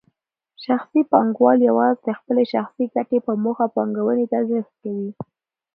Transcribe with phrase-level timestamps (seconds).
[0.65, 5.09] شخصي پانګوال یوازې د خپلې شخصي ګټې په موخه پانګونې ته زړه ښه کوي.